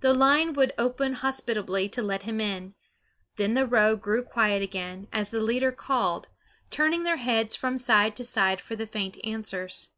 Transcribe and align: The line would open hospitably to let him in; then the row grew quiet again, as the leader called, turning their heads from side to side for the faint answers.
The 0.00 0.14
line 0.14 0.54
would 0.54 0.72
open 0.78 1.12
hospitably 1.12 1.90
to 1.90 2.02
let 2.02 2.22
him 2.22 2.40
in; 2.40 2.74
then 3.36 3.52
the 3.52 3.66
row 3.66 3.96
grew 3.96 4.22
quiet 4.22 4.62
again, 4.62 5.08
as 5.12 5.28
the 5.28 5.42
leader 5.42 5.72
called, 5.72 6.26
turning 6.70 7.02
their 7.02 7.18
heads 7.18 7.54
from 7.54 7.76
side 7.76 8.16
to 8.16 8.24
side 8.24 8.62
for 8.62 8.76
the 8.76 8.86
faint 8.86 9.18
answers. 9.22 9.88